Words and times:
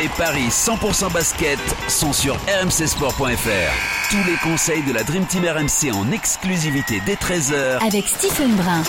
Les 0.00 0.08
paris 0.16 0.48
100% 0.48 1.12
basket 1.12 1.58
sont 1.88 2.12
sur 2.12 2.34
rmcsport.fr. 2.62 4.10
Tous 4.10 4.30
les 4.30 4.36
conseils 4.42 4.82
de 4.82 4.92
la 4.92 5.04
Dream 5.04 5.24
Team 5.26 5.44
RMC 5.44 5.94
en 5.94 6.10
exclusivité 6.12 7.00
dès 7.06 7.14
13h 7.14 7.86
Avec 7.86 8.06
Stephen 8.06 8.54
Brun. 8.56 8.82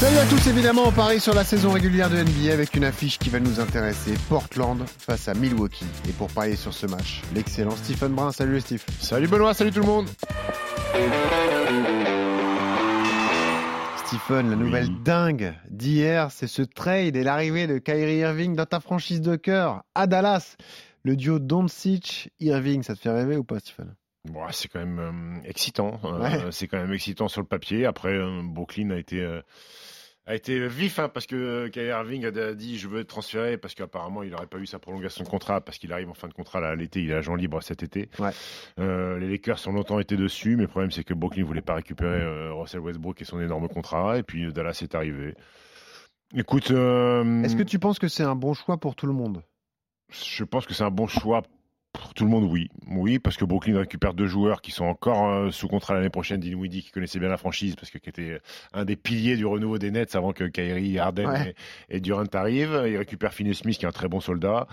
Salut 0.00 0.18
à 0.18 0.26
tous, 0.26 0.46
évidemment, 0.48 0.82
on 0.86 0.92
parie 0.92 1.20
sur 1.20 1.34
la 1.34 1.44
saison 1.44 1.70
régulière 1.70 2.10
de 2.10 2.16
NBA 2.16 2.52
avec 2.52 2.74
une 2.74 2.84
affiche 2.84 3.18
qui 3.18 3.30
va 3.30 3.40
nous 3.40 3.60
intéresser. 3.60 4.14
Portland 4.28 4.84
face 4.98 5.28
à 5.28 5.34
Milwaukee. 5.34 5.86
Et 6.08 6.12
pour 6.12 6.28
parier 6.28 6.56
sur 6.56 6.74
ce 6.74 6.86
match, 6.86 7.22
l'excellent 7.34 7.76
Stephen 7.76 8.12
Brun. 8.12 8.32
Salut 8.32 8.60
Steve. 8.60 8.82
Salut 9.00 9.28
Benoît, 9.28 9.54
salut 9.54 9.72
tout 9.72 9.80
le 9.80 9.86
monde. 9.86 10.08
Stephen, 14.06 14.50
la 14.50 14.54
nouvelle 14.56 15.02
dingue 15.02 15.52
d'hier, 15.68 16.30
c'est 16.30 16.46
ce 16.46 16.62
trade 16.62 17.16
et 17.16 17.24
l'arrivée 17.24 17.66
de 17.66 17.78
Kyrie 17.78 18.18
Irving 18.18 18.54
dans 18.54 18.64
ta 18.64 18.78
franchise 18.78 19.20
de 19.20 19.34
cœur 19.34 19.82
à 19.96 20.06
Dallas. 20.06 20.56
Le 21.02 21.16
duo 21.16 21.40
Doncic-Irving, 21.40 22.84
ça 22.84 22.94
te 22.94 23.00
fait 23.00 23.10
rêver 23.10 23.36
ou 23.36 23.42
pas, 23.42 23.58
Stephen? 23.58 23.96
Bon, 24.30 24.42
c'est 24.52 24.68
quand 24.68 24.78
même 24.78 25.00
euh, 25.00 25.48
excitant. 25.48 25.98
Euh. 26.04 26.52
C'est 26.52 26.68
quand 26.68 26.78
même 26.78 26.92
excitant 26.92 27.26
sur 27.26 27.40
le 27.40 27.48
papier. 27.48 27.84
Après, 27.84 28.12
euh, 28.12 28.42
Brooklyn 28.44 28.90
a 28.90 28.96
été, 28.96 29.26
a 30.26 30.34
été 30.34 30.66
vif 30.66 30.98
hein, 30.98 31.08
parce 31.08 31.26
que 31.26 31.36
euh, 31.36 31.68
Kyrie 31.68 31.88
Irving 31.88 32.26
a 32.26 32.54
dit 32.54 32.78
je 32.78 32.88
veux 32.88 33.00
être 33.00 33.08
transféré 33.08 33.56
parce 33.56 33.74
qu'apparemment 33.74 34.24
il 34.24 34.30
n'aurait 34.30 34.48
pas 34.48 34.58
eu 34.58 34.66
sa 34.66 34.78
prolongation 34.78 35.22
de 35.22 35.28
contrat 35.28 35.60
parce 35.60 35.78
qu'il 35.78 35.92
arrive 35.92 36.10
en 36.10 36.14
fin 36.14 36.28
de 36.28 36.34
contrat 36.34 36.60
là, 36.60 36.70
à 36.70 36.74
l'été. 36.74 37.00
Il 37.02 37.10
est 37.10 37.14
agent 37.14 37.34
libre 37.36 37.62
cet 37.62 37.82
été. 37.82 38.10
Ouais. 38.18 38.30
Euh, 38.80 39.18
les 39.18 39.28
Lakers 39.28 39.66
ont 39.68 39.72
longtemps 39.72 40.00
été 40.00 40.16
dessus, 40.16 40.56
mais 40.56 40.62
le 40.62 40.68
problème 40.68 40.90
c'est 40.90 41.04
que 41.04 41.14
Brooklyn 41.14 41.42
ne 41.42 41.46
voulait 41.46 41.62
pas 41.62 41.74
récupérer 41.74 42.20
euh, 42.20 42.52
Russell 42.52 42.80
Westbrook 42.80 43.22
et 43.22 43.24
son 43.24 43.40
énorme 43.40 43.68
contrat. 43.68 44.18
Et 44.18 44.22
puis 44.24 44.46
euh, 44.46 44.52
Dallas 44.52 44.80
est 44.82 44.94
arrivé. 44.94 45.34
Écoute, 46.34 46.72
euh, 46.72 47.42
Est-ce 47.44 47.54
que 47.54 47.62
tu 47.62 47.78
penses 47.78 48.00
que 48.00 48.08
c'est 48.08 48.24
un 48.24 48.34
bon 48.34 48.52
choix 48.52 48.78
pour 48.78 48.96
tout 48.96 49.06
le 49.06 49.12
monde? 49.12 49.42
Je 50.10 50.44
pense 50.44 50.66
que 50.66 50.74
c'est 50.74 50.84
un 50.84 50.90
bon 50.90 51.06
choix 51.06 51.42
pour 51.98 52.14
tout 52.14 52.24
le 52.24 52.30
monde, 52.30 52.44
oui. 52.50 52.68
Oui, 52.88 53.18
parce 53.18 53.36
que 53.36 53.44
Brooklyn 53.44 53.78
récupère 53.78 54.14
deux 54.14 54.26
joueurs 54.26 54.60
qui 54.60 54.70
sont 54.70 54.84
encore 54.84 55.28
euh, 55.28 55.50
sous 55.50 55.68
contrat 55.68 55.94
l'année 55.94 56.10
prochaine. 56.10 56.40
Dinwiddie, 56.40 56.82
qui 56.82 56.90
connaissait 56.90 57.18
bien 57.18 57.28
la 57.28 57.36
franchise, 57.36 57.74
parce 57.76 57.90
que 57.90 57.98
qui 57.98 58.08
était 58.08 58.38
un 58.72 58.84
des 58.84 58.96
piliers 58.96 59.36
du 59.36 59.44
renouveau 59.46 59.78
des 59.78 59.90
Nets 59.90 60.14
avant 60.16 60.32
que 60.32 60.44
Kyrie, 60.44 60.98
Harden 60.98 61.26
Ouais. 61.26 61.54
et, 61.90 61.96
et 61.96 62.00
Durant 62.00 62.24
arrivent. 62.34 62.84
Il 62.86 62.96
récupère 62.96 63.32
Finney 63.34 63.54
Smith, 63.54 63.78
qui 63.78 63.84
est 63.84 63.88
un 63.88 63.92
très 63.92 64.08
bon 64.08 64.20
soldat. 64.20 64.66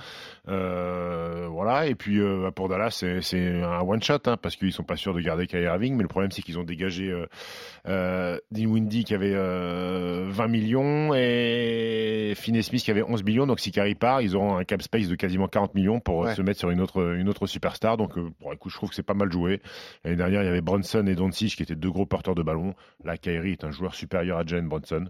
Euh, 0.48 1.48
voilà. 1.50 1.88
Et 1.88 1.96
puis 1.96 2.20
euh, 2.20 2.52
pour 2.52 2.70
Dallas, 2.70 3.04
c'est- 3.22 3.62
un 3.64 3.82
one 3.82 4.02
shot, 4.02 4.20
hein, 4.26 4.38
parce 4.42 4.56
qu'ils 4.56 4.72
sont 4.74 4.84
pas 4.84 4.96
sûrs 4.98 5.14
de 5.14 5.22
garder 5.22 5.48
Kyrie 5.48 5.64
Irving. 5.66 5.96
Mais 5.96 6.04
le 6.04 6.08
problème, 6.10 6.32
c'est 6.32 6.42
qu'ils 6.42 6.60
ont 6.60 6.64
dégagé 6.64 7.10
euh, 7.10 7.26
euh, 7.88 8.38
Dinwiddie 8.52 9.04
qui 9.04 9.14
avait 9.14 9.34
euh, 9.34 10.26
20 10.30 10.48
millions 10.48 11.14
et 11.14 12.34
Finney 12.36 12.62
Smith 12.64 12.84
qui 12.84 12.92
avait 12.92 13.04
11 13.04 13.24
millions. 13.24 13.48
Donc 13.48 13.60
si 13.60 13.72
Kyrie 13.72 13.96
part, 13.96 14.22
ils 14.22 14.36
auront 14.36 14.58
un 14.58 14.64
cap 14.64 14.82
space 14.82 15.08
de 15.08 15.16
quasiment 15.16 15.48
40 15.48 15.74
millions 15.76 16.00
pour 16.00 16.24
euh, 16.24 16.28
Ouais. 16.28 16.36
se 16.36 16.42
mettre 16.42 16.60
sur 16.60 16.70
une 16.70 16.80
autre, 16.80 17.02
une 17.16 17.30
autre 17.30 17.47
superstar. 17.47 17.97
Donc 17.97 18.17
euh, 18.17 18.30
bon, 18.42 18.52
écoute, 18.52 18.72
je 18.72 18.78
trouve 18.78 18.89
que 18.89 18.95
c'est 18.95 19.03
pas 19.03 19.14
mal 19.14 19.31
joué. 19.31 19.61
L'année 20.03 20.17
dernière, 20.17 20.42
il 20.44 20.45
y 20.45 20.50
avait 20.50 20.61
Brunson 20.61 21.06
et 21.08 21.16
Doncic 21.16 21.56
qui 21.56 21.64
étaient 21.64 21.75
deux 21.75 21.92
gros 21.92 22.06
porteurs 22.06 22.36
de 22.36 22.44
ballon. 22.44 22.73
Là, 23.03 23.18
Kyrie 23.18 23.51
est 23.53 23.63
un 23.63 23.72
joueur 23.72 23.96
supérieur 23.96 24.38
à 24.38 24.46
Jalen 24.46 24.68
Brunson. 24.68 25.06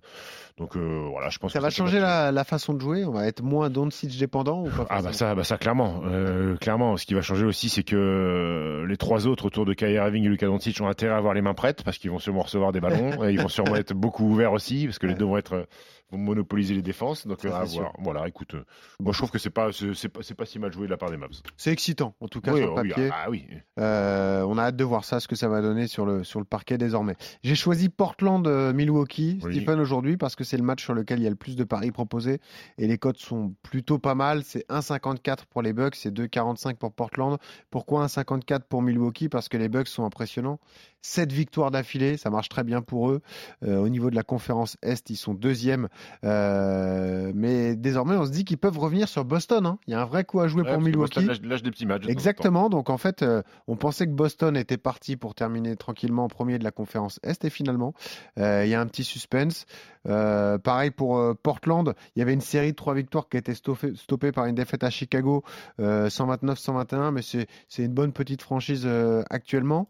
Donc 0.58 0.76
euh, 0.78 1.08
voilà, 1.12 1.30
je 1.30 1.40
pense 1.40 1.52
Ça 1.54 1.60
que 1.60 1.64
va 1.64 1.70
changer 1.70 2.00
la, 2.00 2.32
la 2.32 2.44
façon 2.44 2.74
de 2.74 2.80
jouer? 2.82 3.06
On 3.06 3.12
va 3.12 3.26
être 3.28 3.42
moins 3.42 3.70
Doncic 3.70 4.18
dépendant 4.20 4.64
ou 4.66 4.70
pas 4.70 4.86
ah 4.90 5.02
bah 5.02 5.14
ça, 5.14 5.34
bah 5.36 5.44
ça 5.44 5.58
clairement, 5.58 6.02
Euh, 6.06 6.56
clairement. 6.58 6.96
Ce 6.98 7.06
qui 7.06 7.14
va 7.14 7.22
changer 7.22 7.46
aussi, 7.46 7.70
c'est 7.70 7.84
que 7.84 7.96
euh, 7.96 8.86
les 8.88 8.98
trois 8.98 9.26
autres 9.28 9.46
autour 9.46 9.66
de 9.66 9.74
Kyrie 9.74 9.94
Irving 9.96 10.24
et 10.26 10.30
Luka 10.30 10.46
Doncic 10.46 10.80
ont 10.82 10.88
intérêt 10.88 11.14
à 11.14 11.18
avoir 11.18 11.34
les 11.34 11.42
mains 11.42 11.54
prêtes 11.54 11.84
parce 11.84 11.98
qu'ils 11.98 12.12
vont 12.12 12.20
sûrement 12.20 12.42
recevoir 12.44 12.72
des 12.72 12.80
ballons 12.82 13.24
et 13.24 13.32
ils 13.34 13.42
vont 13.42 13.48
sûrement 13.48 13.76
être 13.76 13.94
beaucoup 13.94 14.26
ouverts 14.26 14.54
aussi 14.54 14.86
parce 14.86 15.00
que 15.00 15.08
les 15.08 15.16
deux 15.16 15.26
vont 15.26 15.38
être 15.38 15.54
euh, 15.54 15.64
vont 16.12 16.18
monopoliser 16.18 16.74
les 16.76 16.82
défenses. 16.82 17.26
Donc 17.28 17.42
Ça, 17.42 17.48
euh, 17.48 17.62
à 17.62 17.64
voir. 17.66 17.94
Voilà, 18.00 18.28
écoute, 18.28 18.54
euh, 18.56 18.64
moi 19.00 19.14
je 19.14 19.18
trouve 19.18 19.32
que 19.32 19.40
c'est 19.40 19.50
pas 19.50 19.70
c'est 19.72 20.10
pas, 20.10 20.22
c'est 20.22 20.36
pas 20.36 20.46
si 20.46 20.60
mal 20.60 20.72
joué 20.72 20.86
de 20.86 20.92
la 20.92 20.98
part 20.98 21.10
des 21.12 21.18
Mavs. 21.18 21.42
C'est 21.58 21.72
excitant, 21.72 22.16
en 22.20 22.28
tout 22.28 22.42
cas 22.42 22.54
Oui, 22.54 22.60
sur 22.62 22.76
le 22.76 22.82
oui, 22.82 22.90
papier. 22.90 23.10
ah 23.12 23.30
oui. 23.30 23.48
Euh, 23.80 24.44
on 24.44 24.58
a 24.58 24.64
hâte 24.64 24.76
de 24.76 24.84
voir 24.84 25.06
ça, 25.06 25.20
ce 25.20 25.28
que 25.28 25.36
ça 25.36 25.48
va 25.48 25.62
donner 25.62 25.88
sur 25.88 26.06
le, 26.06 26.24
sur 26.24 26.40
le 26.40 26.46
parquet 26.46 26.78
désormais. 26.78 27.16
J'ai 27.44 27.56
choisi 27.56 27.90
Portland-Milwaukee, 27.90 29.40
Oui. 29.44 29.56
Stephen, 29.56 29.80
aujourd'hui, 29.80 30.18
parce 30.18 30.36
que 30.36 30.44
c'est 30.44 30.58
le 30.58 30.64
match 30.64 30.84
sur 30.84 30.94
lequel 30.94 31.20
il 31.20 31.24
y 31.24 31.28
a 31.28 31.30
le 31.30 31.36
plus 31.36 31.56
de 31.56 31.64
paris 31.64 31.92
proposés. 31.92 32.40
Et 32.78 32.88
les 32.88 32.98
cotes 32.98 33.18
sont 33.18 33.54
plutôt 33.64 34.00
pas 34.00 34.16
mal. 34.16 34.44
C'est 34.44 34.68
1,54 34.70 35.46
pour 35.50 35.62
les 35.62 35.74
Bucks, 35.74 35.96
c'est 35.96 36.12
2,45 36.12 36.76
pour 36.76 36.92
Portland. 36.94 37.38
Pourquoi 37.70 38.06
1,54 38.06 38.62
pour 38.68 38.82
Milwaukee? 38.82 39.30
Parce 39.30 39.50
que 39.50 39.58
les 39.58 39.70
Bucks 39.70 39.88
sont 39.88 40.06
impressionnants. 40.06 40.60
7 41.06 41.32
victoires 41.34 41.70
d'affilée, 41.70 42.16
ça 42.16 42.30
marche 42.30 42.48
très 42.48 42.64
bien 42.64 42.82
pour 42.82 43.10
eux. 43.10 43.22
Euh, 43.64 43.78
au 43.78 43.90
niveau 43.90 44.10
de 44.10 44.16
la 44.16 44.24
conférence 44.24 44.78
Est, 44.82 45.10
ils 45.10 45.18
sont 45.18 45.34
deuxièmes. 45.34 45.90
Euh, 46.24 47.32
mais 47.36 47.76
désormais, 47.76 48.16
on 48.16 48.26
se 48.26 48.32
dit 48.32 48.46
qu'ils 48.46 48.58
peuvent 48.58 48.78
revenir 48.78 49.08
sur 49.08 49.26
Boston. 49.26 49.66
hein. 49.66 49.80
Il 49.88 49.92
y 49.92 49.94
a 49.96 50.02
un 50.02 50.06
vrai 50.06 50.24
coup 50.24 50.40
à 50.40 50.48
jouer 50.48 50.64
Ouais, 50.64 50.72
pour 50.74 50.82
Milwaukee. 50.82 51.16
Boston 51.16 51.28
lâche, 51.28 51.42
lâche 51.42 51.64
des 51.64 51.72
petits 51.72 51.86
matchs. 51.86 52.04
de. 52.06 52.10
Exactement. 52.12 52.70
Donc 52.70 52.90
en 52.90 52.98
fait, 52.98 53.22
euh, 53.22 53.42
on 53.68 53.76
pensait 53.76 54.06
que 54.06 54.12
Boston 54.12 54.56
était 54.58 54.78
parti 54.78 55.16
pour 55.18 55.36
terminer 55.36 55.76
tranquillement 55.76 56.26
en 56.26 56.28
premier 56.28 56.60
de 56.60 56.64
la 56.64 56.72
conférence 56.72 57.20
Est 57.24 57.46
et 57.46 57.50
finalement, 57.50 57.94
euh, 58.40 58.64
il 58.66 58.70
y 58.70 58.74
a 58.76 58.82
un 58.82 58.88
petit 58.88 59.04
suspense. 59.04 59.66
Pareil 60.06 60.92
pour 60.92 61.22
Portland, 61.44 61.94
il 62.16 62.20
y 62.20 62.22
avait 62.22 62.34
une 62.34 62.42
série 62.42 62.72
de 62.72 62.76
trois 62.76 62.94
victoires 62.94 63.30
qui 63.30 63.38
a 63.38 63.40
été 63.40 63.54
stoppée, 63.54 63.94
stoppée 63.96 64.32
par 64.34 64.46
une 64.46 64.56
défaite 64.56 64.84
à 64.84 64.90
Chicago, 64.90 65.44
euh, 65.80 66.10
129-121, 66.10 67.12
mais 67.12 67.22
c'est 67.22 67.48
une 67.84 67.94
bonne 67.94 68.12
petite 68.12 68.42
franchise 68.42 68.88
actuellement. 69.30 69.88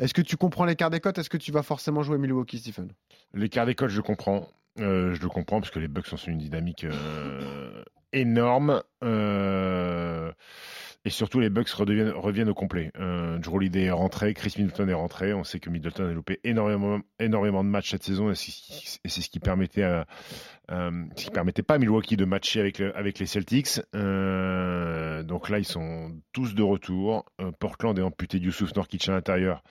Est-ce 0.00 0.12
que 0.12 0.22
tu 0.22 0.36
comprends 0.36 0.64
l'écart 0.64 0.90
des 0.90 0.98
cotes 0.98 1.18
Est-ce 1.18 1.30
que 1.30 1.36
tu 1.36 1.52
vas 1.52 1.62
forcément 1.62 2.02
jouer 2.02 2.18
Milwaukee, 2.18 2.58
Stephen? 2.58 2.88
L'écart 3.32 3.64
des 3.64 3.76
codes, 3.76 3.90
je 3.90 4.00
comprends. 4.00 4.48
Euh, 4.80 5.14
je 5.14 5.20
le 5.22 5.28
comprends 5.28 5.60
parce 5.60 5.70
que 5.70 5.78
les 5.78 5.88
Bucks 5.88 6.06
sont 6.06 6.16
sur 6.16 6.30
une 6.30 6.38
dynamique 6.38 6.84
euh, 6.84 7.82
énorme. 8.12 8.82
Euh, 9.04 10.32
et 11.04 11.10
surtout, 11.10 11.38
les 11.38 11.50
Bucks 11.50 11.68
reviennent 11.68 12.48
au 12.48 12.54
complet. 12.54 12.90
Euh, 12.98 13.38
Drew 13.38 13.62
est 13.74 13.90
rentré, 13.90 14.32
Chris 14.34 14.54
Middleton 14.58 14.88
est 14.88 14.94
rentré. 14.94 15.34
On 15.34 15.44
sait 15.44 15.60
que 15.60 15.68
Middleton 15.70 16.08
a 16.08 16.12
loupé 16.12 16.40
énormément, 16.44 16.98
de 17.18 17.68
matchs 17.68 17.90
cette 17.90 18.02
saison 18.04 18.30
et 18.30 18.34
c'est 18.34 18.50
ce 19.20 19.28
qui- 19.28 19.38
permettait 19.38 19.82
à, 19.82 20.06
permettait 21.30 21.62
pas 21.62 21.78
Milwaukee 21.78 22.16
de 22.16 22.24
matcher 22.24 22.60
avec, 22.60 22.78
le- 22.78 22.96
avec 22.96 23.18
les 23.18 23.26
Celtics. 23.26 23.80
Donc 23.92 25.50
là, 25.50 25.58
ils 25.58 25.66
sont 25.66 26.12
tous 26.32 26.54
de 26.54 26.62
retour. 26.62 27.26
Portland 27.60 27.98
est 27.98 28.02
amputé 28.02 28.38
Youssouf 28.38 28.74
Norkic 28.74 29.06
à 29.08 29.12
l'intérieur. 29.12 29.62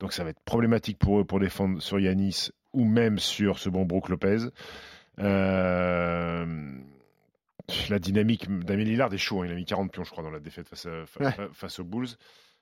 Donc 0.00 0.12
ça 0.12 0.22
va 0.22 0.30
être 0.30 0.40
problématique 0.44 0.98
pour 0.98 1.18
eux 1.18 1.24
pour 1.24 1.40
défendre 1.40 1.80
sur 1.82 1.98
Yanis 1.98 2.50
ou 2.72 2.84
même 2.84 3.18
sur 3.18 3.58
ce 3.58 3.68
bon 3.68 3.84
Brook 3.84 4.08
Lopez. 4.08 4.38
Euh, 5.20 6.46
la 7.90 7.98
dynamique 7.98 8.48
d'Amé 8.64 8.84
Lillard 8.84 9.12
est 9.12 9.18
chaud. 9.18 9.42
hein. 9.42 9.46
Il 9.46 9.52
a 9.52 9.54
mis 9.54 9.64
40 9.64 9.92
pions, 9.92 10.04
je 10.04 10.10
crois, 10.10 10.22
dans 10.22 10.30
la 10.30 10.40
défaite 10.40 10.68
face, 10.68 10.86
à- 10.86 11.06
fa- 11.06 11.24
Ouais. 11.24 11.32
fa- 11.32 11.48
face 11.52 11.78
aux 11.80 11.84
Bulls. 11.84 12.08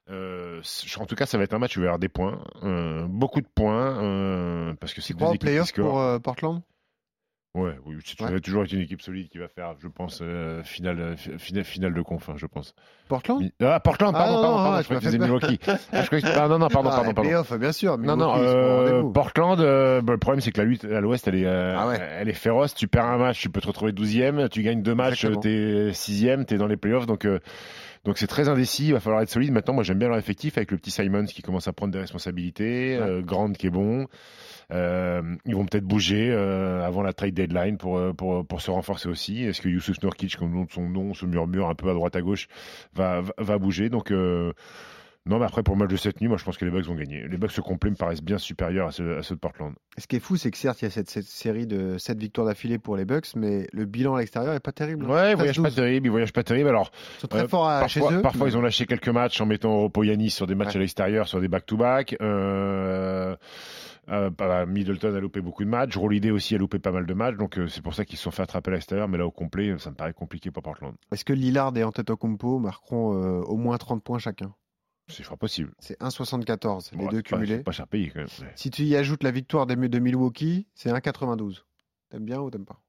Euh, 0.09 0.62
en 0.99 1.06
tout 1.06 1.15
cas, 1.16 1.27
ça 1.27 1.37
va 1.39 1.45
être 1.45 1.55
un 1.55 1.59
match 1.59 1.77
où 1.77 1.81
il 1.81 1.83
va 1.83 1.87
y 1.87 1.89
avoir 1.89 1.99
des 1.99 2.09
points, 2.09 2.45
euh, 2.62 3.06
beaucoup 3.09 3.41
de 3.41 3.49
points, 3.53 4.75
parce 4.81 4.95
que 4.95 5.00
c'est 5.00 5.15
aux 5.15 5.33
équipes 5.34 5.49
qui 5.65 5.72
pour 5.81 6.21
Portland? 6.22 6.62
Ouais, 7.56 7.72
oui, 7.87 7.97
c'est 8.05 8.21
Ouais. 8.22 8.39
toujours 8.41 8.65
été 8.65 8.77
une 8.77 8.83
équipe 8.83 9.00
solide 9.00 9.31
qui 9.31 9.39
va 9.39 9.49
faire, 9.49 9.75
je 9.83 9.89
pense, 9.89 10.21
euh, 10.22 10.62
finale, 10.62 11.00
euh, 11.00 11.17
fi- 11.17 11.39
finale, 11.39 11.65
finale 11.65 11.94
de 11.94 12.03
conf, 12.03 12.28
hein, 12.28 12.34
je 12.37 12.44
pense. 12.44 12.75
Portland? 13.09 13.41
Mi- 13.41 13.51
Ah, 13.63 13.81
Portland, 13.81 14.13
Ah, 14.15 14.19
pardon, 14.19 14.34
non, 14.34 14.42
pardon, 14.42 14.57
non, 14.59 14.63
pardon, 14.63 14.77
ah, 14.77 14.83
je 15.01 15.10
tu 15.10 15.19
Milwaukee. 15.19 15.59
Ah, 15.66 16.03
je 16.03 16.07
croyais 16.07 16.22
que- 16.22 16.39
ah, 16.39 16.48
non, 16.48 16.59
non, 16.59 16.69
pardon, 16.69 16.91
Ah, 16.91 16.97
pardon, 16.97 17.09
les 17.09 17.15
pardon. 17.15 17.22
playoffs, 17.31 17.53
bien 17.59 17.72
sûr. 17.72 17.97
Non, 17.97 18.15
non, 18.16 18.34
euh. 18.36 19.03
Portland, 19.10 19.59
euh, 19.60 20.03
bah, 20.03 20.13
le 20.13 20.19
problème 20.19 20.42
c'est 20.42 20.53
que 20.53 20.60
la 20.60 20.66
lutte 20.66 20.84
à 20.84 21.01
l'ouest, 21.01 21.27
elle, 21.28 21.36
est, 21.36 21.47
Ah 21.47 21.89
ouais. 21.89 21.98
elle 22.21 22.28
est 22.28 22.34
féroce. 22.34 22.75
Tu 22.75 22.89
perds 22.89 23.07
un 23.07 23.16
match, 23.16 23.41
tu 23.41 23.48
peux 23.48 23.63
te 23.63 23.69
retrouver 23.69 23.92
12e, 23.92 24.51
tu 24.51 24.63
gagnes 24.63 24.83
deux 24.83 24.95
matchs, 24.95 25.27
tu 25.41 25.48
es 25.48 25.92
6e, 25.95 26.45
tu 26.45 26.54
es 26.54 26.59
dans 26.59 26.66
les 26.66 26.77
playoffs. 26.77 27.07
Donc, 27.07 27.27
donc 28.07 28.17
c'est 28.17 28.27
très 28.27 28.49
indécis, 28.49 28.87
il 28.87 28.93
va 28.95 29.01
falloir 29.01 29.21
être 29.21 29.29
solide. 29.29 29.53
Maintenant, 29.53 29.75
moi 29.75 29.83
j'aime 29.83 29.99
bien 29.99 30.09
leur 30.09 30.17
effectif 30.17 30.57
avec 30.57 30.71
le 30.71 30.79
petit 30.79 30.91
Simons 30.91 31.27
qui 31.27 31.43
commence 31.43 31.69
à 31.69 31.73
prendre 31.75 31.93
des 31.93 31.99
responsabilités, 31.99 32.97
Ouais. 32.99 33.05
euh, 33.05 33.21
Grant 33.21 33.53
qui 33.53 33.67
est 33.67 33.71
bon. 33.71 34.07
Euh, 34.73 35.23
ils 35.45 35.55
vont 35.55 35.65
peut-être 35.65 35.85
bouger 35.85 36.31
euh, 36.33 36.85
avant 36.85 37.03
la 37.03 37.13
trade 37.13 37.35
deadline 37.35 37.77
pour, 37.79 37.99
euh, 37.99 38.13
pour, 38.13 38.45
pour 38.47 38.61
se 38.61 38.71
renforcer 38.71 39.09
aussi. 39.09 39.45
Est-ce 39.45 39.61
que 39.61 39.69
Youssouf 39.69 40.03
Nurkic, 40.03 40.37
comme 40.37 40.67
son 40.71 40.89
nom 40.89 41.15
se 41.15 41.27
murmure 41.27 41.69
un 41.69 41.75
peu 41.75 41.89
à 41.91 41.95
droite 41.95 42.17
à 42.17 42.21
gauche, 42.23 42.49
va, 42.95 43.21
va, 43.21 43.33
va 43.39 43.59
bouger? 43.59 43.91
Donc, 43.91 44.11
euh, 44.11 44.53
Non, 45.27 45.39
mais 45.41 45.45
après, 45.45 45.63
pour 45.65 45.75
le 45.75 45.81
match 45.81 45.91
de 45.91 45.97
cette 45.97 46.21
nuit, 46.21 46.28
moi, 46.28 46.37
je 46.37 46.45
pense 46.45 46.57
que 46.57 46.65
les 46.65 46.71
Bucks 46.71 46.84
vont 46.84 46.95
gagner. 46.95 47.27
Les 47.28 47.37
Bucks 47.37 47.59
au 47.59 47.63
complet 47.63 47.91
me 47.91 47.97
paraissent 47.97 48.23
bien 48.23 48.39
supérieurs 48.39 48.87
à 48.89 48.93
ceux, 48.93 49.19
à 49.19 49.23
ceux 49.25 49.34
de 49.34 49.41
Portland. 49.41 49.75
Ce 49.99 50.07
qui 50.07 50.17
est 50.17 50.21
fou, 50.21 50.37
c'est 50.37 50.51
que 50.53 50.57
certes, 50.57 50.81
il 50.83 50.84
y 50.84 50.89
a 50.89 50.91
cette, 50.91 51.11
cette 51.11 51.25
série 51.27 51.67
de 51.67 51.99
7 51.99 52.17
victoires 52.19 52.47
d'affilée 52.47 52.78
pour 52.78 52.97
les 52.97 53.05
Bucks, 53.05 53.34
mais 53.34 53.67
le 53.73 53.87
bilan 53.87 54.15
à 54.15 54.21
l'extérieur 54.21 54.55
est 54.55 54.61
pas 54.61 54.71
terrible. 54.73 55.05
hein. 55.07 55.09
Ouais, 55.13 55.31
ils 55.33 55.37
voyagent 55.37 55.61
pas 55.61 55.69
13-12. 55.71 55.75
terrible, 55.75 56.07
ils 56.07 56.11
voyagent 56.11 56.33
pas 56.33 56.45
terrible. 56.45 56.69
Alors, 56.69 56.93
Ils 57.17 57.21
sont 57.23 57.27
très 57.27 57.41
euh, 57.41 57.49
forts 57.49 57.69
à- 57.69 57.89
chez 57.89 57.99
parfois, 58.01 58.19
eux. 58.19 58.23
parfois 58.23 58.47
mais- 58.47 58.53
ils 58.53 58.57
ont 58.57 58.61
lâché 58.63 58.87
quelques 58.87 59.09
matchs 59.09 59.41
en 59.41 59.47
mettant 59.47 59.73
au 59.75 59.83
repos 59.83 60.05
Yanis 60.05 60.31
sur 60.31 60.47
des 60.47 60.55
matchs 60.55 60.69
Ouais. 60.69 60.77
à 60.77 60.81
l'extérieur, 60.81 61.27
sur 61.27 61.41
des 61.41 61.49
back-to-back. 61.49 62.17
Euh, 62.22 63.34
euh, 64.11 64.31
bah, 64.31 64.65
Middleton 64.67 65.13
a 65.15 65.19
loupé 65.21 65.41
beaucoup 65.41 65.65
de 65.65 65.69
matchs. 65.69 65.97
Holiday 65.97 66.31
aussi 66.31 66.55
a 66.55 66.59
loupé 66.59 66.79
pas 66.79 66.93
mal 66.93 67.05
de 67.07 67.15
matchs. 67.15 67.37
Donc, 67.37 67.59
euh, 67.59 67.67
c'est 67.67 67.83
pour 67.83 67.95
ça 67.95 68.05
qu'ils 68.05 68.17
se 68.19 68.22
sont 68.25 68.31
fait 68.31 68.43
attraper 68.43 68.71
à 68.71 68.75
l'extérieur. 68.75 69.09
Mais 69.09 69.19
là, 69.19 69.27
au 69.27 69.33
complet, 69.33 69.75
ça 69.79 69.91
me 69.91 69.97
paraît 69.97 70.13
compliqué 70.13 70.53
pour 70.53 70.63
Portland. 70.63 70.95
Est-ce 71.11 71.25
que 71.25 71.33
Lillard 71.33 71.77
et 71.77 71.83
Antetokounmpo 71.83 72.61
marqueront 72.61 73.15
euh, 73.15 73.41
au 73.43 73.57
moins 73.57 73.77
30 73.77 74.05
points 74.05 74.19
chacun? 74.21 74.55
C'est 75.09 75.23
fort 75.23 75.39
possible. 75.39 75.73
C'est 75.79 75.97
1,74 76.01 76.91
les 76.97 77.07
deux 77.09 77.23
pas- 77.23 77.37
cumulés. 77.37 77.57
c'est 77.59 77.63
Pas 77.63 77.73
cher 77.73 77.87
payé 77.87 78.11
quand 78.11 78.19
même. 78.21 78.29
Ouais. 78.41 78.53
Si 78.57 78.71
tu 78.71 78.83
y 78.83 78.97
ajoutes 78.97 79.23
la 79.23 79.31
victoire 79.31 79.67
des- 79.67 79.77
de 79.77 79.99
Milwaukee, 79.99 80.67
c'est 80.75 80.91
1,92. 80.91 81.65
T'aimes 82.11 82.25
bien 82.25 82.41
ou 82.41 82.51
t'aimes 82.51 82.65
pas? 82.65 82.81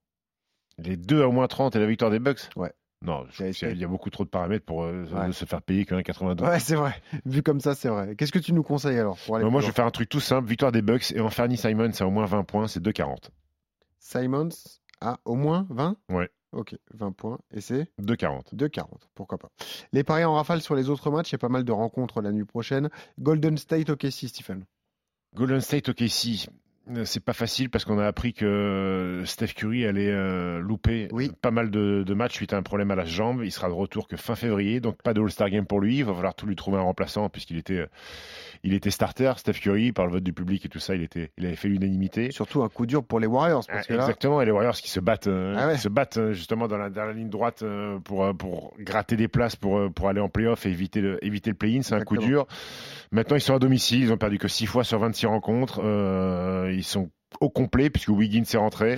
Les 0.79 0.97
deux 0.97 1.21
à 1.21 1.27
au 1.27 1.31
moins 1.31 1.47
30 1.47 1.75
et 1.75 1.79
la 1.79 1.85
victoire 1.87 2.11
des 2.11 2.19
Bucks? 2.19 2.49
Ouais. 2.55 2.71
Non, 3.03 3.27
il 3.39 3.77
y 3.77 3.83
a 3.83 3.87
beaucoup 3.87 4.09
trop 4.09 4.23
de 4.25 4.29
paramètres 4.29 4.65
pour 4.65 4.83
euh, 4.83 5.05
Ouais. 5.11 5.31
se 5.31 5.45
faire 5.45 5.61
payer 5.61 5.85
qu'un 5.85 6.01
92. 6.01 6.47
Ouais, 6.47 6.59
c'est 6.59 6.73
vrai. 6.75 6.99
Vu 7.25 7.43
comme 7.43 7.59
ça, 7.59 7.75
c'est 7.75 7.89
vrai. 7.89 8.15
Qu'est-ce 8.15 8.31
que 8.31 8.39
tu 8.39 8.53
nous 8.53 8.63
conseilles 8.63 8.97
alors 8.97 9.17
pour 9.23 9.35
aller 9.35 9.43
Non, 9.43 9.49
plus 9.49 9.53
moi, 9.53 9.61
je 9.61 9.67
vais 9.67 9.73
faire 9.73 9.85
un 9.85 9.91
truc 9.91 10.09
tout 10.09 10.19
simple. 10.19 10.47
Victoire 10.49 10.71
des 10.71 10.81
Bucks 10.81 11.11
et 11.11 11.19
en 11.19 11.29
Fernie 11.29 11.57
Simon, 11.57 11.91
c'est 11.93 12.03
au 12.03 12.09
moins 12.09 12.25
20 12.25 12.43
points, 12.43 12.67
c'est 12.67 12.79
2,40. 12.79 13.29
Simons 13.99 14.49
a 15.01 15.19
au 15.25 15.35
moins 15.35 15.67
20 15.69 15.95
Ouais. 16.09 16.29
Ok, 16.53 16.75
20 16.93 17.11
points. 17.11 17.39
Et 17.53 17.61
c'est 17.61 17.87
2,40. 18.01 18.55
2,40. 18.55 18.85
Pourquoi 19.15 19.37
pas. 19.37 19.49
Les 19.93 20.03
paris 20.03 20.23
en 20.23 20.33
rafale 20.33 20.61
sur 20.61 20.75
les 20.75 20.89
autres 20.89 21.11
matchs, 21.11 21.29
il 21.29 21.33
y 21.33 21.35
a 21.35 21.39
pas 21.39 21.49
mal 21.49 21.63
de 21.63 21.71
rencontres 21.71 22.21
la 22.21 22.31
nuit 22.31 22.45
prochaine. 22.45 22.89
Golden 23.19 23.57
State, 23.57 23.89
OKC, 23.89 24.27
Stephen. 24.29 24.63
Golden 25.35 25.59
State 25.59 25.89
OKC, 25.89 26.47
euh, 26.89 27.03
c'est 27.03 27.19
pas 27.19 27.33
facile 27.33 27.69
parce 27.69 27.83
qu'on 27.83 27.99
a 27.99 28.07
appris 28.07 28.33
que 28.33 29.21
Steph 29.25 29.47
Curry 29.55 29.85
allait 29.85 30.09
euh, 30.09 30.59
louper 30.59 31.09
Oui. 31.11 31.29
pas 31.41 31.51
mal 31.51 31.69
de, 31.69 32.03
de 32.07 32.13
matchs 32.13 32.35
suite 32.35 32.53
à 32.53 32.57
un 32.57 32.63
problème 32.63 32.91
à 32.91 32.95
la 32.95 33.03
jambe. 33.05 33.41
Il 33.43 33.51
sera 33.51 33.67
de 33.67 33.73
retour 33.73 34.07
que 34.07 34.15
fin 34.15 34.35
février, 34.35 34.79
donc 34.79 35.01
pas 35.03 35.13
de 35.13 35.21
All-Star 35.21 35.49
Game 35.49 35.65
pour 35.65 35.81
lui. 35.81 35.97
Il 35.97 36.05
va 36.05 36.13
falloir 36.13 36.33
tout 36.33 36.45
lui 36.47 36.55
trouver 36.55 36.77
un 36.77 36.81
remplaçant 36.83 37.27
puisqu'il 37.29 37.57
était, 37.57 37.79
euh, 37.79 37.87
il 38.63 38.73
était 38.73 38.89
starter. 38.91 39.33
Steph 39.37 39.53
Curry, 39.53 39.91
par 39.91 40.05
le 40.05 40.13
vote 40.13 40.23
du 40.23 40.33
public 40.33 40.65
et 40.65 40.69
tout 40.69 40.79
ça, 40.79 40.95
il, 40.95 41.03
était, 41.03 41.31
il 41.37 41.45
avait 41.45 41.55
fait 41.55 41.67
l'unanimité. 41.67 42.31
Surtout 42.31 42.63
un 42.63 42.69
coup 42.69 42.85
dur 42.85 43.03
pour 43.03 43.19
les 43.19 43.27
Warriors. 43.27 43.65
Parce 43.67 43.85
Ah, 43.85 43.87
que 43.87 43.93
là, 43.93 43.99
Exactement, 44.03 44.41
et 44.41 44.45
les 44.45 44.51
Warriors 44.51 44.75
qui 44.75 44.89
se 44.89 44.99
battent, 44.99 45.27
euh, 45.27 45.55
Ah 45.57 45.67
ouais. 45.67 45.75
qui 45.75 45.81
se 45.81 45.89
battent 45.89 46.17
euh, 46.17 46.33
justement 46.33 46.67
dans 46.67 46.77
la, 46.77 46.89
dans 46.89 47.05
la 47.05 47.13
ligne 47.13 47.29
droite 47.29 47.63
euh, 47.63 47.99
pour, 47.99 48.35
pour 48.37 48.73
gratter 48.79 49.15
des 49.15 49.27
places 49.27 49.55
pour, 49.55 49.91
pour 49.93 50.09
aller 50.09 50.19
en 50.21 50.29
playoff 50.29 50.65
et 50.65 50.69
éviter 50.69 51.01
le, 51.01 51.23
éviter 51.25 51.49
le 51.49 51.55
play-in. 51.55 51.81
C'est 51.81 51.95
un 51.95 52.01
coup 52.03 52.17
dur. 52.17 52.47
Maintenant, 53.11 53.35
ils 53.37 53.41
sont 53.41 53.55
à 53.55 53.59
domicile, 53.59 54.01
ils 54.01 54.11
ont 54.13 54.17
perdu 54.17 54.37
que 54.37 54.47
6 54.47 54.65
fois 54.65 54.83
sur 54.83 54.99
26 54.99 55.25
rencontres. 55.27 55.81
Euh, 55.83 56.71
ils 56.75 56.83
sont 56.83 57.09
au 57.41 57.49
complet 57.49 57.89
puisque 57.89 58.09
Wiggins 58.09 58.43
est 58.51 58.57
rentré. 58.57 58.97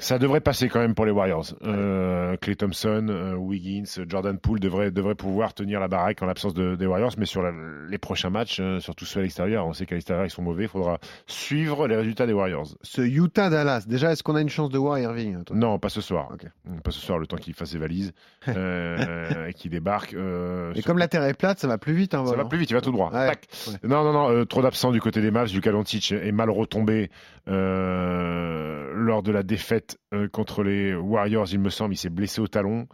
Ça 0.00 0.18
devrait 0.20 0.40
passer 0.40 0.68
quand 0.68 0.78
même 0.78 0.94
pour 0.94 1.06
les 1.06 1.10
Warriors. 1.10 1.46
Euh, 1.64 2.36
Clay 2.36 2.54
Thompson, 2.54 3.06
euh, 3.10 3.34
Wiggins, 3.34 3.82
Jordan 4.08 4.38
Poole 4.38 4.60
devraient, 4.60 4.92
devraient 4.92 5.16
pouvoir 5.16 5.54
tenir 5.54 5.80
la 5.80 5.88
baraque 5.88 6.22
en 6.22 6.26
l'absence 6.26 6.54
de- 6.54 6.76
des 6.76 6.86
Warriors, 6.86 7.10
mais 7.18 7.26
sur 7.26 7.42
la- 7.42 7.52
les 7.88 7.98
prochains 7.98 8.30
matchs, 8.30 8.58
euh, 8.60 8.78
surtout 8.78 9.04
ceux 9.04 9.18
à 9.18 9.22
l'extérieur, 9.24 9.66
on 9.66 9.72
sait 9.72 9.86
qu'à 9.86 9.96
l'extérieur 9.96 10.24
ils 10.24 10.30
sont 10.30 10.42
mauvais, 10.42 10.64
il 10.64 10.68
faudra 10.68 10.98
suivre 11.26 11.88
les 11.88 11.96
résultats 11.96 12.26
des 12.26 12.32
Warriors. 12.32 12.68
ce 12.82 13.02
Utah-Dallas, 13.02 13.86
déjà, 13.88 14.12
est-ce 14.12 14.22
qu'on 14.22 14.36
a 14.36 14.40
une 14.40 14.48
chance 14.48 14.70
de 14.70 14.78
voir 14.78 14.98
Irving 15.00 15.38
Non, 15.52 15.78
pas 15.80 15.88
ce 15.88 16.00
soir. 16.00 16.28
Ok. 16.32 16.46
Pas 16.84 16.90
ce 16.92 17.00
soir, 17.00 17.18
le 17.18 17.26
temps 17.26 17.36
qu'il 17.36 17.54
fasse 17.54 17.70
ses 17.70 17.78
valises 17.78 18.12
euh, 18.48 19.48
et 19.48 19.52
qu'il 19.52 19.72
débarque. 19.72 20.14
euh, 20.14 20.70
Et 20.74 20.76
sur- 20.76 20.84
comme 20.86 20.98
la 20.98 21.08
terre 21.08 21.24
est 21.24 21.34
plate, 21.34 21.58
ça 21.58 21.66
va 21.66 21.76
plus 21.76 21.94
vite. 21.94 22.14
Hein, 22.14 22.24
ça 22.24 22.36
va 22.36 22.44
plus 22.44 22.58
vite, 22.58 22.70
il 22.70 22.74
va 22.74 22.80
tout 22.80 22.92
droit. 22.92 23.10
Ouais. 23.12 23.26
Tac. 23.26 23.48
Ouais. 23.66 23.74
Non, 23.88 24.04
non, 24.04 24.12
non, 24.12 24.30
euh, 24.30 24.44
trop 24.44 24.62
d'absents 24.62 24.92
du 24.92 25.00
côté 25.00 25.20
des 25.20 25.32
Mavs. 25.32 25.52
Luka 25.52 25.72
Doncic 25.72 26.12
est 26.12 26.30
mal 26.32 26.50
retombé 26.50 27.10
euh, 27.48 28.92
lors 28.94 29.22
de 29.22 29.32
la 29.32 29.42
défaite 29.42 29.87
euh, 30.12 30.28
contre 30.28 30.62
les 30.62 30.94
Warriors, 30.94 31.46
il 31.52 31.60
me 31.60 31.70
semble. 31.70 31.94
Il 31.94 31.98
s'est 31.98 32.10
blessé 32.10 32.40
au 32.40 32.48
talon. 32.48 32.88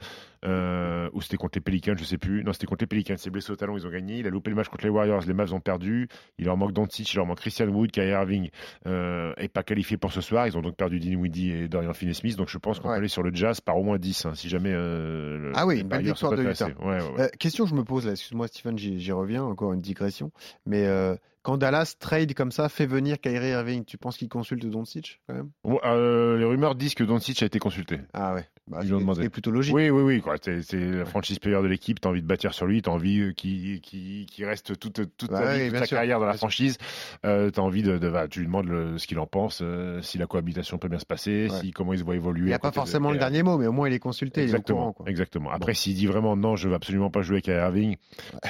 Euh, 0.44 1.08
ou 1.12 1.22
c'était 1.22 1.36
contre 1.36 1.56
les 1.58 1.60
Pelicans, 1.62 1.94
je 1.96 2.04
sais 2.04 2.18
plus. 2.18 2.44
Non, 2.44 2.52
c'était 2.52 2.66
contre 2.66 2.82
les 2.82 2.86
Pelicans. 2.86 3.14
Il 3.14 3.18
s'est 3.18 3.30
blessé 3.30 3.50
au 3.52 3.56
talon, 3.56 3.76
ils 3.78 3.86
ont 3.86 3.90
gagné. 3.90 4.18
Il 4.18 4.26
a 4.26 4.30
loupé 4.30 4.50
le 4.50 4.56
match 4.56 4.68
contre 4.68 4.84
les 4.84 4.90
Warriors, 4.90 5.22
les 5.26 5.32
Mavs 5.34 5.52
ont 5.54 5.60
perdu. 5.60 6.08
Il 6.38 6.44
leur 6.46 6.56
manque 6.56 6.72
Doncic, 6.72 7.12
il 7.12 7.16
leur 7.16 7.26
manque 7.26 7.38
Christian 7.38 7.66
Wood, 7.68 7.90
Kyrie 7.90 8.10
Irving 8.10 8.50
euh, 8.86 9.32
est 9.36 9.48
pas 9.48 9.62
qualifié 9.62 9.96
pour 9.96 10.12
ce 10.12 10.20
soir. 10.20 10.46
Ils 10.46 10.56
ont 10.58 10.62
donc 10.62 10.76
perdu 10.76 10.98
Dinwiddie 11.00 11.50
et 11.50 11.68
Dorian 11.68 11.92
Finney-Smith. 11.94 12.36
Donc 12.36 12.48
je 12.48 12.58
pense 12.58 12.78
qu'on 12.80 12.88
Ouais. 12.88 12.94
peut 12.94 12.98
aller 12.98 13.08
sur 13.08 13.22
le 13.22 13.34
Jazz 13.34 13.60
par 13.60 13.76
au 13.78 13.82
moins 13.82 13.98
10, 13.98 14.26
hein, 14.26 14.34
si 14.34 14.48
jamais. 14.48 14.72
euh, 14.72 15.52
Ah 15.54 15.66
oui, 15.66 15.80
une 15.80 15.88
belle 15.88 16.04
victoire 16.04 16.32
de. 16.36 16.42
Utah. 16.42 16.66
Ouais, 16.66 16.74
ouais, 16.84 17.00
ouais. 17.16 17.20
Euh, 17.22 17.28
question 17.38 17.64
que 17.64 17.70
je 17.70 17.74
me 17.74 17.84
pose 17.84 18.06
là, 18.06 18.12
excuse-moi 18.12 18.48
Stephen, 18.48 18.76
j'y 18.78 19.12
reviens, 19.12 19.42
encore 19.44 19.72
une 19.72 19.80
digression. 19.80 20.30
Mais 20.66 20.84
euh, 20.86 21.14
quand 21.42 21.56
Dallas 21.58 21.94
trade 21.98 22.34
comme 22.34 22.52
ça, 22.52 22.68
fait 22.68 22.86
venir 22.86 23.20
Kyrie 23.20 23.48
Irving, 23.50 23.84
tu 23.84 23.98
penses 23.98 24.16
qu'il 24.16 24.28
consulte 24.28 24.64
Doncic 24.66 25.20
quand 25.28 25.34
même? 25.34 25.50
Euh, 25.84 26.38
les 26.38 26.44
rumeurs 26.44 26.74
disent 26.74 26.94
que 26.94 27.04
Doncic 27.04 27.42
a 27.42 27.46
été 27.46 27.58
consulté. 27.58 28.00
Ah 28.14 28.34
ouais, 28.34 28.46
bah, 28.66 28.78
Ils 28.80 28.86
c'est 28.86 28.92
l'ont 28.92 29.00
demandé. 29.00 29.22
c'est 29.22 29.28
plutôt 29.30 29.50
logique. 29.50 29.74
Oui, 29.74 29.90
oui, 29.90 30.02
oui. 30.02 30.22
Quoi. 30.38 30.62
C'est 30.62 30.76
le 30.76 31.04
franchise 31.04 31.38
player 31.38 31.60
de 31.62 31.66
l'équipe. 31.66 32.00
Tu 32.00 32.08
as 32.08 32.10
envie 32.10 32.22
de 32.22 32.26
bâtir 32.26 32.54
sur 32.54 32.66
lui. 32.66 32.82
Tu 32.82 32.88
as 32.90 32.92
envie 32.92 33.20
euh, 33.20 33.32
qu'il 33.32 34.44
reste 34.44 34.78
toute, 34.78 35.16
toute, 35.16 35.30
Bah 35.30 35.38
sa, 35.38 35.52
vie, 35.54 35.58
oui, 35.58 35.64
toute 35.64 35.72
bien 35.72 35.80
sa 35.80 35.86
sûr, 35.86 35.96
carrière 35.96 36.20
dans 36.20 36.26
la 36.26 36.34
franchise. 36.34 36.78
Euh, 37.24 37.50
envie 37.56 37.82
de. 37.82 37.98
de- 37.98 38.10
bah, 38.10 38.28
tu 38.28 38.40
lui 38.40 38.46
demandes 38.46 38.68
le- 38.68 38.98
ce 38.98 39.06
qu'il 39.06 39.18
en 39.18 39.26
pense, 39.26 39.60
euh, 39.62 40.00
si 40.02 40.18
la 40.18 40.26
cohabitation 40.26 40.78
peut 40.78 40.88
bien 40.88 40.98
se 40.98 41.06
passer, 41.06 41.48
Ouais. 41.50 41.60
si, 41.60 41.70
comment 41.72 41.92
il 41.92 41.98
se 41.98 42.04
voit 42.04 42.16
évoluer. 42.16 42.48
Il 42.48 42.52
à 42.52 42.56
n'a 42.56 42.58
pas 42.58 42.70
de 42.70 42.74
forcément 42.74 43.10
le 43.10 43.18
dernier 43.18 43.42
mot, 43.42 43.58
mais 43.58 43.66
au 43.66 43.72
moins 43.72 43.88
il 43.88 43.94
est 43.94 43.98
consulté, 43.98 44.42
il 44.42 44.44
est 44.44 44.46
au 44.46 44.56
Exactement, 44.56 44.78
courant. 44.80 44.92
Quoi. 44.92 45.08
exactement. 45.08 45.50
Après, 45.50 45.74
s'il 45.74 45.94
dit 45.94 46.06
vraiment 46.06 46.36
non, 46.36 46.56
je 46.56 46.68
veux 46.68 46.74
absolument 46.74 47.10
pas 47.10 47.22
jouer 47.22 47.36
avec 47.36 47.48
Irving, 47.48 47.96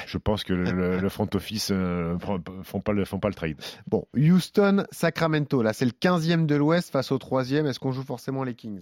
je 0.07 0.17
pense 0.17 0.43
que 0.43 0.53
le, 0.53 1.09
front 1.09 1.27
office 1.33 1.69
euh, 1.71 2.17
font 2.63 2.81
pas 2.81 2.91
le 2.93 3.05
font 3.05 3.19
pas 3.19 3.29
le 3.29 3.35
trade. 3.35 3.55
Bon, 3.87 4.05
Houston, 4.17 4.85
Sacramento, 4.91 5.61
là 5.61 5.73
c'est 5.73 5.85
le 5.85 5.91
15e 5.91 6.45
de 6.45 6.55
l'Ouest 6.55 6.91
face 6.91 7.11
au 7.11 7.17
3e. 7.17 7.65
Est-ce 7.67 7.79
qu'on 7.79 7.91
joue 7.91 8.03
forcément 8.03 8.43
les 8.43 8.53
Kings? 8.55 8.81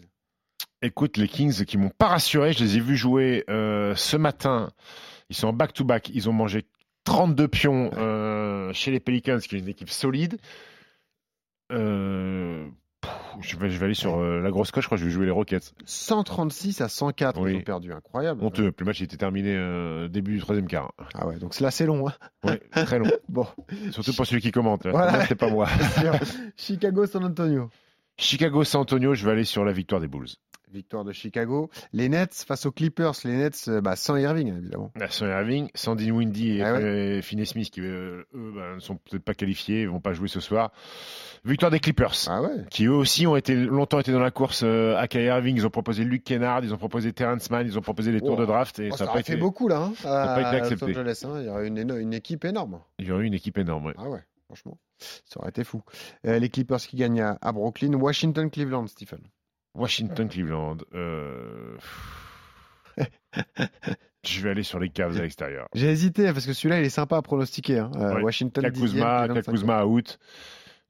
Écoute, 0.84 1.16
les 1.18 1.28
Kings 1.30 1.64
qui 1.66 1.78
m'ont 1.78 1.90
pas 1.90 2.08
rassuré, 2.10 2.52
je 2.54 2.64
les 2.64 2.78
ai 2.78 2.80
vus 2.82 2.98
jouer 2.98 3.46
euh, 3.50 3.96
ce 3.96 4.18
matin. 4.18 4.70
Ils 5.30 5.36
sont 5.36 5.48
en 5.48 5.54
back-to-back. 5.54 6.10
Ils 6.14 6.30
ont 6.30 6.34
mangé 6.34 6.66
32 7.06 7.48
pions 7.48 7.90
euh, 7.98 8.72
chez 8.74 8.92
les 8.92 9.00
Pelicans, 9.00 9.40
qui 9.40 9.56
est 9.56 9.60
une 9.60 9.70
équipe 9.70 9.90
solide. 9.90 10.38
Euh, 11.72 12.68
je, 13.42 13.56
vais, 13.58 13.70
je 13.70 13.78
vais 13.80 13.86
aller 13.86 13.94
sur 13.94 14.18
euh, 14.20 14.42
la 14.42 14.52
grosse 14.52 14.72
coche. 14.72 14.84
Je 14.84 14.88
crois 14.90 14.98
que 14.98 15.02
je 15.02 15.08
vais 15.08 15.14
jouer 15.14 15.26
les 15.26 15.32
Rockets. 15.32 15.74
136 15.86 16.82
à 16.82 16.90
104, 16.90 17.40
Oui. 17.42 17.54
ils 17.54 17.58
ont 17.58 17.62
perdu, 17.62 17.94
incroyable. 17.94 18.44
Honteux. 18.44 18.74
Le 18.78 18.86
match 18.86 19.02
était 19.02 19.18
terminé 19.18 19.56
euh, 19.56 20.08
début 20.10 20.34
du 20.34 20.40
troisième 20.42 20.68
quart. 20.68 20.92
Ah 21.14 21.26
ouais, 21.28 21.38
donc 21.40 21.58
là 21.62 21.72
c'est 21.72 21.86
long. 21.86 22.08
Hein. 22.10 22.14
Ouais, 22.44 22.62
très 22.86 23.00
long. 23.00 23.10
Bon, 23.30 23.48
Surtout 23.92 24.14
pour 24.14 24.26
celui 24.28 24.42
qui 24.42 24.52
commente. 24.52 24.86
Voilà. 24.86 25.22
C'était 25.22 25.36
pas 25.36 25.50
moi. 25.50 25.68
Chicago, 26.58 27.06
San 27.06 27.24
Antonio. 27.24 27.70
Chicago, 28.18 28.64
San 28.64 28.82
Antonio. 28.82 29.14
Je 29.16 29.26
vais 29.26 29.32
aller 29.32 29.46
sur 29.46 29.64
la 29.66 29.72
victoire 29.72 30.00
des 30.02 30.08
Bulls. 30.08 30.28
Victoire 30.74 31.04
de 31.06 31.12
Chicago. 31.12 31.70
Les 31.94 32.10
Nets 32.10 32.44
face 32.48 32.66
aux 32.66 32.72
Clippers. 32.72 33.14
Les 33.26 33.38
Nets, 33.38 33.66
euh, 33.68 33.80
bah, 33.80 33.96
sans 33.96 34.18
Irving, 34.18 34.58
évidemment. 34.58 34.92
La 34.96 35.08
Son 35.10 35.26
Irving, 35.28 35.70
Sandy 35.76 36.12
Windy 36.12 36.58
et 36.58 36.64
Ah 36.64 36.74
euh, 36.74 37.22
Finney 37.22 37.46
Smith 37.46 37.70
qui 37.70 37.82
euh, 37.82 38.24
eux 38.34 38.52
bah, 38.56 38.76
ne 38.76 38.80
sont 38.80 38.96
peut-être 38.96 39.24
pas 39.24 39.36
qualifiés, 39.36 39.84
ils 39.84 39.90
vont 39.90 40.00
pas 40.02 40.14
jouer 40.14 40.28
ce 40.28 40.40
soir. 40.40 40.72
Victoire 41.46 41.70
des 41.72 41.80
Clippers. 41.80 42.14
Ah 42.28 42.42
ouais 42.42 42.66
qui 42.72 42.86
eux 42.86 42.92
aussi 42.94 43.28
ont 43.28 43.36
été 43.36 43.56
longtemps 43.56 44.00
été 44.00 44.12
dans 44.12 44.20
la 44.20 44.32
course 44.32 44.64
à 44.64 45.08
Kyrie 45.08 45.26
Irving. 45.26 45.56
Ils 45.58 45.66
ont 45.68 45.70
proposé 45.70 46.04
Luke 46.06 46.24
Kennard, 46.24 46.64
ils 46.64 46.74
ont 46.74 46.78
proposé 46.78 47.14
Terrence 47.14 47.50
Mann, 47.52 47.68
ils 47.68 47.78
ont 47.78 47.82
proposé 47.82 48.12
les 48.12 48.20
tours 48.20 48.32
Oh. 48.38 48.42
de 48.42 48.46
draft 48.46 48.80
et 48.80 48.88
Oh, 48.88 48.92
ça 48.92 48.98
ça 48.98 49.04
n'a 49.04 49.08
pas 49.08 49.12
aurait 49.12 49.22
été. 49.22 49.34
fait 49.34 49.38
beaucoup 49.40 49.68
là, 49.68 49.78
hein, 49.84 49.94
a 50.06 50.36
pas 50.36 50.42
été 50.54 50.62
accepté. 50.62 50.86
Angeles. 50.86 51.24
hein. 51.26 51.38
Il 51.42 51.46
y 51.46 51.50
aurait 51.50 51.68
une, 51.68 51.78
une 52.00 52.14
équipe 52.14 52.46
énorme. 52.46 52.80
Il 52.98 53.06
y 53.08 53.12
aurait 53.12 53.24
eu 53.24 53.28
une 53.28 53.34
équipe 53.36 53.58
énorme. 53.58 53.86
ouais. 53.88 53.94
Ah 53.98 54.10
ouais, 54.10 54.22
franchement, 54.46 54.78
ça 55.00 55.40
aurait 55.40 55.50
été 55.50 55.64
fou. 55.64 55.84
Euh, 56.26 56.40
les 56.40 56.50
Clippers 56.50 56.80
qui 56.80 56.96
gagnent 56.98 57.22
à, 57.22 57.38
à 57.42 57.52
Brooklyn. 57.52 57.94
Washington, 57.94 58.50
Cleveland, 58.50 58.88
Stephen. 58.88 59.20
Washington, 59.76 60.28
Cleveland. 60.30 60.78
euh, 60.94 61.76
Je 64.24 64.42
vais 64.42 64.52
aller 64.52 64.64
sur 64.64 64.80
les 64.80 64.90
Cavs 64.90 65.18
à 65.18 65.22
l'extérieur. 65.22 65.68
J'ai 65.74 65.90
hésité 65.92 66.32
parce 66.32 66.46
que 66.46 66.54
celui-là, 66.54 66.80
il 66.80 66.86
est 66.86 66.90
sympa 66.90 67.18
à 67.18 67.22
pronostiquer. 67.22 67.80
hein. 67.80 67.92
Euh, 67.96 68.16
Ouais. 68.16 68.22
Washington, 68.24 68.62
Cal 68.64 68.72
10e, 68.72 68.80
Kuzma, 68.82 69.18
Cleveland, 69.26 69.34
Cal 69.42 69.44
Kuzma 69.54 69.86
out. 69.86 70.20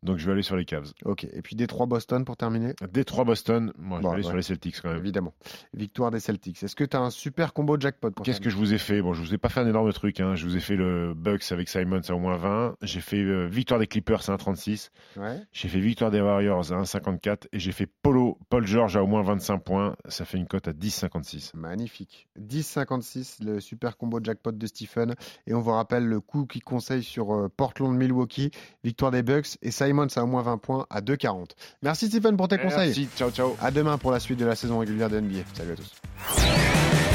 Donc 0.03 0.17
je 0.17 0.25
vais 0.25 0.33
aller 0.33 0.41
sur 0.41 0.55
les 0.55 0.65
Cavs. 0.65 0.91
Ok, 1.05 1.23
et 1.31 1.41
puis 1.41 1.55
Détroit, 1.55 1.85
Boston 1.85 2.25
pour 2.25 2.37
terminer, 2.37 2.73
Détroit, 2.91 3.23
Boston. 3.23 3.71
Moi, 3.77 3.99
je 3.99 4.03
Bon, 4.03 4.09
vais 4.09 4.13
aller 4.15 4.23
ouais. 4.23 4.27
sur 4.29 4.35
les 4.35 4.43
Celtics 4.43 4.81
quand 4.81 4.89
même. 4.89 4.97
évidemment. 4.99 5.33
Victoire 5.73 6.11
des 6.11 6.19
Celtics. 6.19 6.61
Est-ce 6.63 6.75
que 6.75 6.83
tu 6.83 6.95
as 6.97 7.01
un 7.01 7.09
super 7.09 7.53
combo 7.53 7.79
jackpot 7.79 8.11
Qu'est-ce 8.23 8.41
que 8.41 8.49
je 8.49 8.57
vous 8.57 8.73
ai 8.73 8.77
fait? 8.77 9.01
Bon, 9.01 9.13
je 9.13 9.21
vous 9.21 9.33
ai 9.33 9.37
pas 9.37 9.49
fait 9.49 9.61
un 9.61 9.67
énorme 9.67 9.91
truc. 9.93 10.19
hein. 10.19 10.35
Je 10.35 10.45
vous 10.45 10.57
ai 10.57 10.59
fait 10.59 10.75
le 10.75 11.13
Bucks 11.13 11.51
avec 11.51 11.69
Simons 11.69 12.01
à 12.07 12.13
au 12.13 12.19
moins 12.19 12.37
20. 12.37 12.75
J'ai 12.81 12.99
fait 13.01 13.17
euh, 13.21 13.45
victoire 13.47 13.79
des 13.79 13.87
Clippers 13.87 14.29
à 14.29 14.35
1,36. 14.35 14.89
Ouais. 15.17 15.39
J'ai 15.51 15.67
fait 15.69 15.79
victoire 15.79 16.11
des 16.11 16.19
Warriors 16.21 16.71
à 16.73 16.81
1,54 16.81 17.47
et 17.53 17.59
j'ai 17.59 17.71
fait 17.71 17.87
Polo, 17.87 18.37
Paul 18.49 18.65
George 18.67 18.97
à 18.97 19.03
au 19.03 19.07
moins 19.07 19.21
25 19.23 19.59
points. 19.59 19.95
Ça 20.09 20.25
fait 20.25 20.37
une 20.37 20.47
cote 20.47 20.67
à 20.67 20.73
10,56. 20.73 21.51
Magnifique. 21.55 22.27
10,56, 22.39 23.43
le 23.43 23.59
super 23.59 23.97
combo 23.97 24.19
jackpot 24.21 24.51
de 24.51 24.67
Stephen. 24.67 25.15
Et 25.47 25.53
on 25.53 25.61
vous 25.61 25.71
rappelle 25.71 26.05
le 26.05 26.19
coup 26.19 26.45
qui 26.45 26.59
conseille 26.59 27.03
sur 27.03 27.33
euh, 27.33 27.49
Portland-Milwaukee, 27.55 28.51
victoire 28.83 29.11
des 29.11 29.23
Bucks 29.23 29.57
et 29.61 29.71
Simons 29.71 29.92
à 29.99 30.23
au 30.23 30.27
moins 30.27 30.41
20 30.41 30.57
points 30.57 30.85
à 30.89 31.01
2,40. 31.01 31.51
Merci 31.81 32.07
Stephen 32.07 32.37
pour 32.37 32.47
tes 32.47 32.57
conseils. 32.57 32.87
Merci, 32.87 33.07
ciao 33.15 33.31
ciao. 33.31 33.55
À 33.61 33.71
demain 33.71 33.97
pour 33.97 34.11
la 34.11 34.19
suite 34.19 34.39
de 34.39 34.45
la 34.45 34.55
saison 34.55 34.79
régulière 34.79 35.09
de 35.09 35.19
NBA. 35.19 35.39
Salut 35.53 35.71
à 35.71 35.75
tous. 35.75 37.12